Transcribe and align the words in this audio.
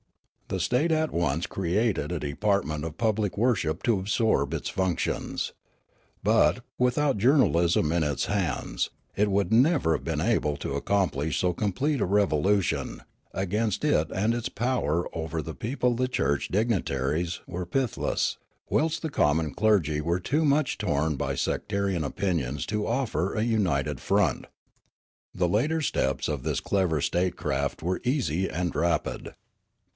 The 0.47 0.59
state 0.59 0.91
at 0.91 1.11
once 1.11 1.45
created 1.45 2.11
a 2.11 2.19
department 2.19 2.83
of 2.83 2.97
public 2.97 3.37
worship 3.37 3.83
to 3.83 3.99
absorb 3.99 4.51
its 4.53 4.67
functions. 4.67 5.53
But, 6.23 6.61
without 6.77 7.17
journalism 7.19 7.91
in 7.91 8.03
its 8.03 8.25
hands, 8.25 8.89
it 9.15 9.29
would 9.31 9.53
never 9.53 9.93
have 9.93 10.03
been 10.03 10.19
able 10.19 10.57
to 10.57 10.73
accomplish 10.75 11.37
so 11.37 11.53
complete 11.53 12.01
a 12.01 12.05
revolution; 12.05 13.01
against 13.31 13.85
it 13.85 14.09
and 14.13 14.33
its 14.33 14.49
power 14.49 15.07
over 15.15 15.39
the 15.41 15.53
people 15.53 15.93
the 15.93 16.07
church 16.09 16.49
dignitaries 16.49 17.39
were 17.47 17.65
pithless; 17.67 18.37
whilst 18.69 19.03
the 19.03 19.09
common 19.11 19.53
clergy 19.53 20.01
were 20.01 20.19
too 20.19 20.43
much 20.43 20.77
torn 20.79 21.15
by 21.15 21.35
sectarian 21.35 22.03
opinions 22.03 22.65
to 22.65 22.87
offer 22.87 23.35
a 23.35 23.43
united 23.43 24.01
front. 24.01 24.47
The 25.33 25.47
later 25.47 25.79
steps 25.79 26.27
of 26.27 26.41
this 26.43 26.59
clever 26.59 26.99
statecraft 26.99 27.83
were 27.83 28.01
easy 28.03 28.49
and 28.49 28.75
rapid. 28.75 29.35